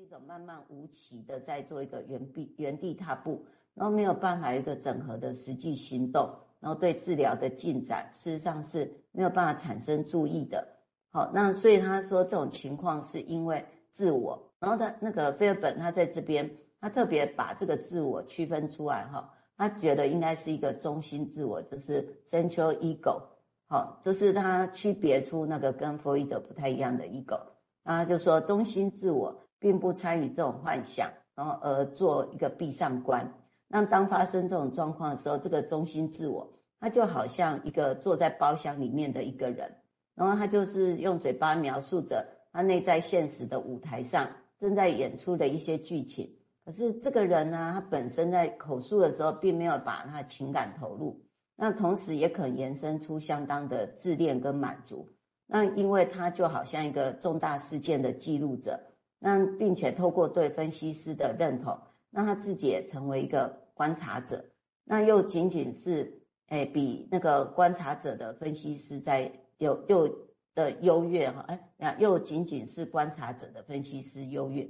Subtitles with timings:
[0.00, 10.66] 一种慢慢无期的在做一个原地原地踏步，然后没有办法一个整合的实际行动，然后对治疗的进展事实上是没有办法产生注意的。
[11.10, 23.20] 好，那所以他说这种情况是因为自我，然后他那个菲尔本他在这边他特别把这个自我区分出来哈，他觉得应该是一个中心自我，就是 central ego。
[23.66, 27.38] 好，就是他区别出那个跟弗洛伊德不太一样的 ego，
[27.82, 33.32] 然后就说中心自我并不参与这种幻想，然后而做一个闭上关。
[33.68, 39.72] 那当发生这种状况的时候，这个中心自我，他就好像一个坐在包厢里面的一个人，
[40.16, 46.28] 然后他就是用嘴巴描述着他内在现实的舞台上正在演出的一些剧情。
[46.64, 51.20] 可是这个人呢，他本身在口述的时候，并没有把他情感投入。
[51.56, 55.06] 那同时也可能延伸出相当的自恋跟满足，
[55.46, 58.80] 那因为他就好像一个重大事件的记录者，
[59.20, 61.78] 那并且透过对分析师的认同，
[62.10, 64.44] 那他自己也成为一个观察者，
[64.82, 70.08] 那又仅仅是诶比那个观察者的分析师在有又
[70.54, 74.68] 的优越哈，哎，又仅仅是观察者的分析师优越，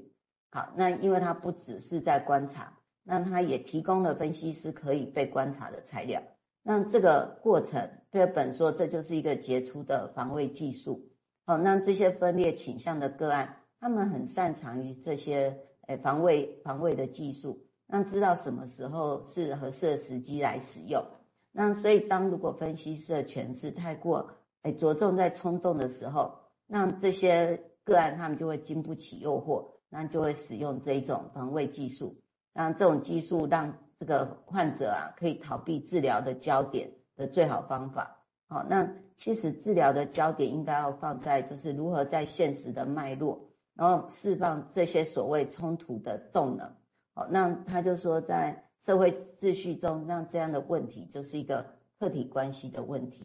[0.50, 6.20] 好，那因为他不只是在观察，那他也提供了分析师可以被观察的材料。
[6.62, 11.08] 那这个过程，费尔本说，这就是一个杰出的防卫技术。
[11.46, 21.02] 好，那这些分裂倾向的个案，他们很擅长于这些诶防卫防卫的技术，那知道什么时候是合适的时机来使用。
[21.50, 24.30] 那所以，当如果分析师的诠释太过
[24.62, 26.32] 诶着重在冲动的时候，
[26.66, 32.14] 那这些个案他们就会经不起诱惑，那就会使用这一种防卫技术。
[32.52, 38.16] 那这种技术让这个患者啊，可以逃避治疗的焦点的最好方法。
[38.46, 43.49] 好，那其实治疗的焦点应该要放在，就是如何在现实的脉络，
[43.80, 46.70] 然后释放这些所谓冲突的动能。
[47.14, 53.24] 好，那他就说，在社会秩序中，那这样的问题就是一个客体关系的问题。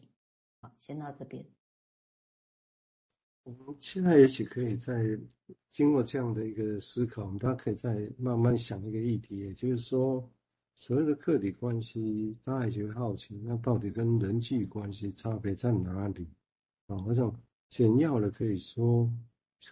[0.62, 1.46] 好，先到这边。
[3.44, 5.19] 我们现在也许可以再
[5.69, 10.31] 经过这样的一个思考，我们大家可以再慢慢想一个议题，也就是说。
[10.78, 16.29] 所谓的客体关系，大家也就会好奇，那到底跟人际关系差别在哪里？
[16.88, 17.34] 啊，我想
[17.69, 19.09] 简要的可以说，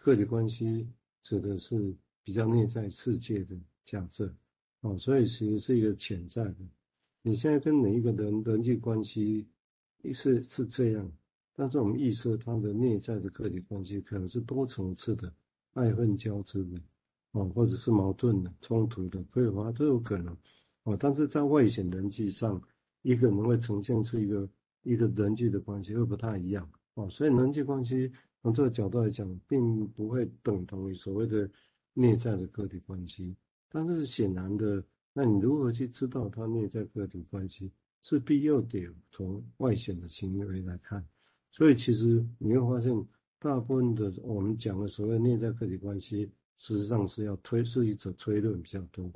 [0.01, 0.88] 个体关系
[1.21, 3.55] 指的是比较内在世界的
[3.85, 4.33] 假设，
[4.81, 6.57] 哦，所以其实是一个潜在的。
[7.21, 9.47] 你现在跟哪一个人人际关系
[10.13, 11.11] 是是这样，
[11.53, 15.33] 但是我们预设他的内在的个体关系可能是多层次的、
[15.73, 16.81] 爱恨交织的，
[17.31, 20.35] 哦，或者是矛盾的、冲突的、匮乏都有可能。
[20.83, 22.61] 哦，但是在外显人际上，
[23.03, 24.50] 一个人会呈现出一个
[24.81, 28.11] 一个人际的关系会不太一样哦，所以人际关系
[28.44, 31.50] 从这个角度来讲，并不会等同于所谓的
[31.94, 33.34] 内在的个体关系。
[33.70, 34.84] 但是显然的，
[35.14, 37.72] 那你如何去知道他内在个体关系，
[38.02, 41.08] 势必要得从外显的行为来看。
[41.52, 43.08] 所以其实你会发现，
[43.40, 49.10] 大部分的我们讲的所谓内在客体关系，事实上是要推是一种推论比较多。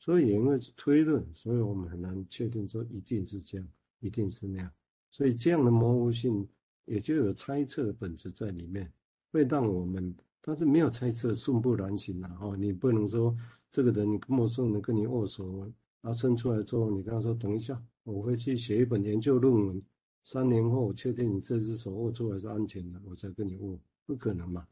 [0.00, 3.68] 所以也因为是推论，所以我们很难确定说一定是这样，
[4.00, 4.72] 一定是那样。
[5.12, 6.48] 所以这样的模糊性，
[6.84, 8.92] 也就有猜测的本质在里面，
[9.30, 12.28] 会让我们，但是没有猜测，寸步难行啊！
[12.34, 13.36] 哈，你不能说
[13.70, 15.58] 这个人，陌生人跟你握手，
[16.00, 19.82] 然后伸出来之后，你跟他说等一下，我会去写一本研究论文，
[20.24, 24.66] 三年后我确定你这只手握出来是安全的，我才跟你握，不可能嘛？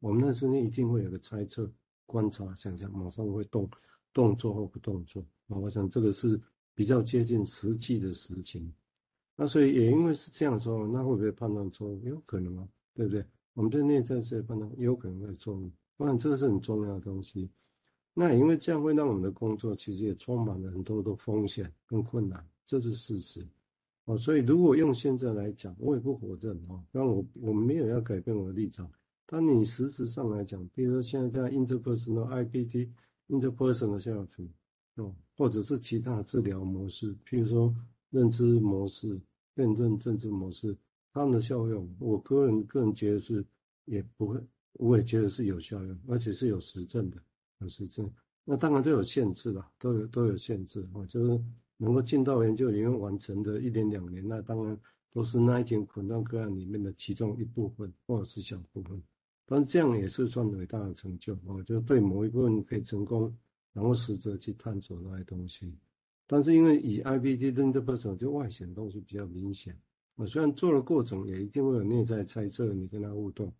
[0.00, 1.70] 我们那时候一定会有个猜测、
[2.06, 3.68] 观察、想象，马上会动。
[4.14, 6.38] 动作或不动作，我想这个是
[6.74, 8.70] 比较接近实际的实情。
[9.36, 12.00] 那所以也因为是这样说，那会不会判断错误？
[12.04, 13.24] 有可能啊，对不对？
[13.54, 17.50] 我们对内在世界判断也有可能会错误，我想这个是很重要的东西。
[18.14, 23.46] 那因为这样会让我们的工作其实也充满了很多的风险跟困难，这是事实。
[24.04, 28.90] 哦，所以如果用现在来讲，我也不否认哦，但我我没有要改变我的立场。
[29.26, 32.88] 但你实质上来讲，比如说现在在 interpersonal IPT。
[33.28, 34.50] interpersonal therapy
[34.96, 37.74] 哦，或者是其他治疗模式，譬如说
[38.12, 39.18] 认知模式、
[39.54, 40.76] 辩证政治模式，
[41.14, 43.44] 它们的效用，我个人个人觉得是
[43.86, 44.40] 也不会，
[44.74, 47.16] 我也觉得是有效用，而且是有实证的，
[47.60, 48.12] 有实证。
[48.44, 51.42] 那当然都有限制啦，都有都有限制我，就是
[51.78, 54.78] 能够进到研究里面完成的一年两年，那当然
[55.10, 59.02] 都是那一群混乱个案里面的其中一部分，或者是小部分。
[59.46, 61.62] 但这样也是算伟大的成就啊！
[61.66, 63.36] 就对某一部分可以成功，
[63.72, 65.74] 然后试着去探索那些东西。
[66.32, 69.78] 但是因为以 IPT 的这种就外显东西比较明显，
[70.16, 73.52] 我虽然做的过程也一定会有内在猜测，你跟他互动，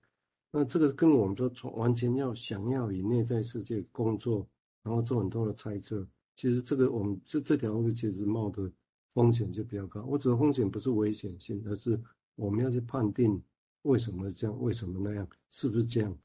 [0.50, 4.48] 那这个跟我们说从完全要想要以内在世界工作，
[4.82, 8.72] 然后做很多的猜测，其实这个我们这这条路其实冒的
[9.12, 10.02] 风险就比较高。
[10.04, 12.00] 我指的风险不是危险性，而是
[12.36, 13.38] 我们要去判定
[13.82, 16.16] 为什么这样，为什么那样，是不是这样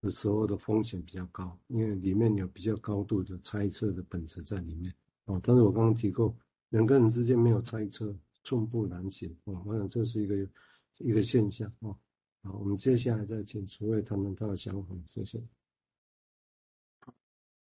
[0.00, 4.92] 的时候的风险比较高，因为里面有比较高度的猜测的本质在里面。
[5.26, 6.36] 哦，但是我刚刚提过，
[6.68, 9.34] 两个人之间没有猜测，寸步难行。
[9.44, 10.36] 哦，我想这是一个
[10.98, 11.66] 一个现象。
[11.80, 11.96] 哦，
[12.42, 14.94] 好，我们接下来再请诸位谈谈他的想法。
[15.08, 15.42] 谢谢。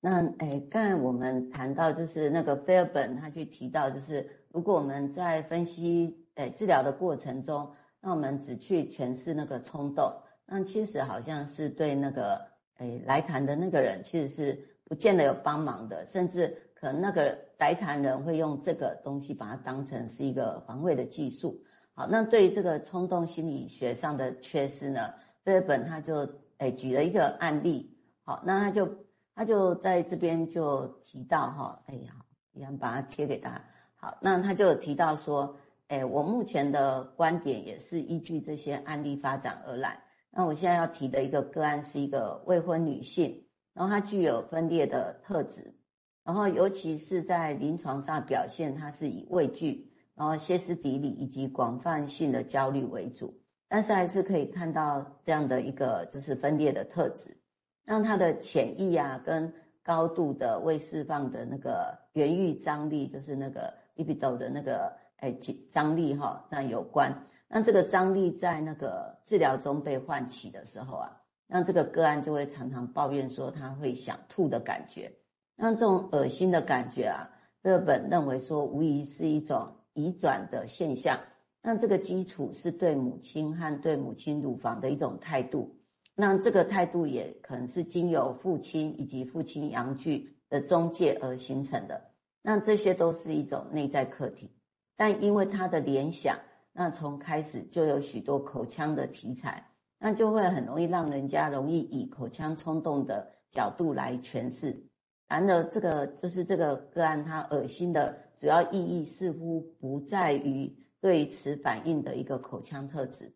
[0.01, 10.13] 那诶，刚才我们谈到就是那个菲尔本他去提到，就是如果我们在分析诶治疗的过程中，那我们只去诠释那个冲动，
[10.45, 12.45] 那其实好像是对那个
[12.79, 16.61] 诶来谈的那个人其实是不见得有帮忙的，甚至。
[16.85, 21.59] 可能那个来谈人会用这个东西把它当成是一个防卫的技术。
[21.95, 26.29] 好，那对于这个冲动心理学上的缺失呢，费尔本他就
[26.59, 27.91] 诶举了一个案例。
[28.23, 28.87] 好，那他就
[29.35, 32.13] 他就在这边就提到哈，哎呀，
[32.53, 33.65] 一样把它贴给大家。
[33.95, 35.57] 好，那他就提到说，
[35.89, 39.99] 诶，我目前的观点也是依据这些案例发展而来。
[40.31, 43.43] 那我现在要提的一个个案是一个未婚女性，
[43.73, 45.75] 然后她具有分裂的特质。
[46.25, 53.35] 然后，尤其是在临床上表现，它是以畏惧、然后歇斯底里以及广泛性的焦虑为主，
[53.69, 57.37] 但是还是可以看到这样的一个就是分裂的特质，
[57.85, 65.39] 让它的潜意啊跟高度的未释放的那个原欲张力，就是那个 libido 的那个诶
[65.69, 67.13] 张力哈，那有关。
[67.49, 75.13] 那这个张力在那个治疗中被唤起的时候啊，那这个个案就会常常抱怨说他会想吐的感觉。
[75.57, 77.31] 那这种恶心的感觉啊，
[77.63, 81.19] 日本认为说，无疑是一种移转的现象。
[81.63, 85.75] 那这个基础是对母亲和对母亲乳房的一种态度。
[86.15, 92.01] 那这个态度也可能是经由父亲以及父亲阳具的中介而形成的。
[92.43, 94.51] 那这些都是一种内在课题。
[94.97, 96.39] 但因为他的联想，
[96.73, 99.67] 那从开始就有许多口腔的题材，
[99.99, 104.85] 那就会很容易让人家容易以口腔冲动的角度来诠释。
[105.27, 113.33] 然而，这个就是这个个案，它恶心的主要意义似乎不在于对此反应的一个口腔特质。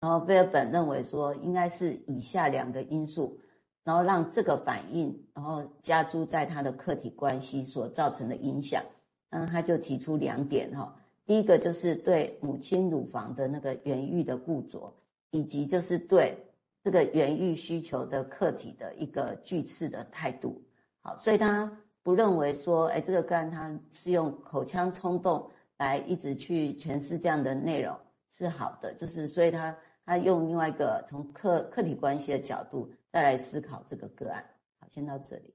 [0.00, 3.38] 然后，贝尔本认为说，应该是以下两个因素，
[3.82, 8.82] 然后让这个反应，然后加诸在他的客体关系所造成的影响。
[9.30, 10.94] 那他就提出两点哈，
[11.26, 14.94] 第一个就是对母亲乳房的那个原欲的固着，
[15.30, 16.38] 以及就是对
[16.82, 20.62] 这个原欲需求的客体的一个拒斥的态度。
[21.06, 21.70] 好，所以他
[22.02, 27.94] 不认为说，哎，这个个案他是用口腔冲动来一直去诠释这样的内容
[28.30, 34.42] 是好的，就是所以他他用另外一个从客客体关系的角度再来思考这个个案。
[34.80, 35.54] 好，先到这里。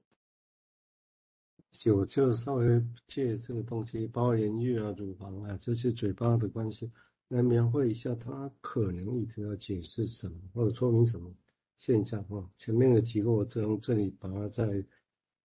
[1.92, 6.88] 我就稍微借这个东西，包括原欲啊、乳房啊这些嘴巴的关系，
[7.26, 11.28] 来描绘一下他可能一直要解释什么或者说明什么
[11.76, 12.48] 现象啊。
[12.56, 14.64] 前面有提过，我从这里把它再。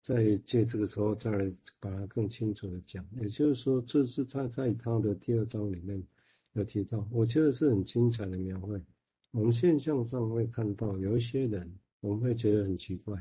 [0.01, 6.03] 在借这个时候再来把它更清楚的讲，也就是说，这是他在他的第二章里面
[6.53, 8.81] 有提到，我觉得是很精彩的描绘。
[9.31, 13.15] 我们现象上会看到有一些人，我们会觉得很奇怪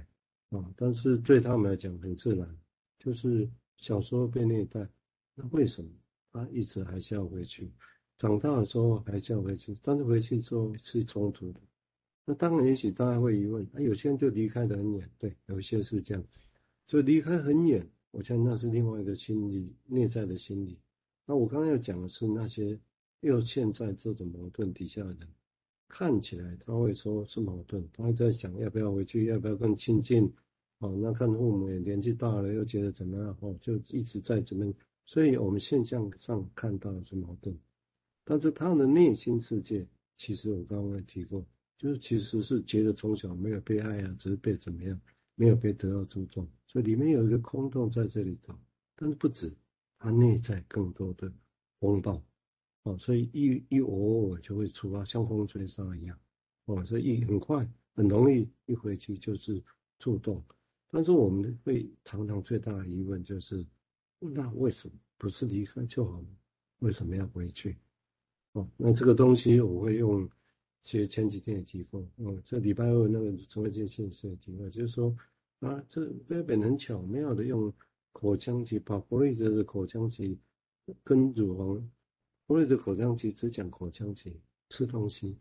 [0.48, 2.56] 啊，但是对他们来讲很自然，
[2.98, 4.88] 就是小时候被虐待，
[5.34, 5.90] 那为什么
[6.32, 7.70] 他一直还是要回去？
[8.16, 11.60] 长大的时候还是要回去，但是回去之后是冲突的。
[12.24, 16.24] 那当然，也许大家会疑问，啊，有些人就离开得很远，对，有一些是这样。
[16.90, 20.76] 所以离开很远，我想那是另外一个心理内在的心理。
[21.24, 22.76] 那我刚刚要讲的是那些
[23.20, 25.28] 又陷在这种矛盾底下的人，
[25.86, 30.28] 看起来他会说是矛盾，他会在想要不要回去，要不要更亲近。
[30.80, 33.36] 哦，那看父母也年纪大了，又觉得怎么样？
[33.38, 34.74] 哦，就一直在这边。
[35.06, 37.56] 所以我们现象上看到的是矛盾，
[38.24, 41.46] 但是他的内心世界，其实我刚刚也提过，
[41.78, 45.00] 就是其实是觉得从小没有被爱啊，只是被怎么样。
[45.40, 48.54] 没有被得到注重，所以里面有一个空洞在这里头，
[48.94, 49.50] 但是不止，
[49.98, 51.32] 它内在更多的
[51.78, 52.22] 风暴，
[52.82, 56.20] 哦，所以一一偶尔就会触发，像风吹沙一样，
[56.66, 59.64] 哦，所以一很快很容易一回去就是
[59.98, 60.44] 触动，
[60.90, 63.64] 但是我们会常常最大的疑问就是，
[64.18, 66.26] 那为什么不是离开就好了？
[66.80, 67.78] 为什么要回去？
[68.52, 70.28] 哦，那这个东西我会用。
[70.82, 75.14] 其实前几天也提过，嗯，这礼拜二那个陈慧健先生也提过，就是说
[75.60, 77.72] 啊，这费尔本很巧妙的用
[78.12, 80.38] 口腔期，把弗瑞德的口腔期
[81.04, 81.90] 跟乳房，
[82.46, 85.36] 弗瑞德口腔期只讲口腔期吃东西，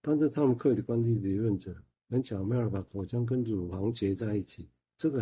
[0.00, 1.74] 但是他们客体关系理论者
[2.08, 4.68] 很巧妙的把口腔跟乳房结在一起，